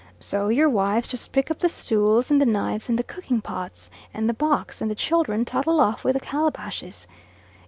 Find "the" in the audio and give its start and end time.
1.59-1.69, 2.41-2.45, 2.97-3.03, 4.27-4.33, 4.89-4.95, 6.15-6.19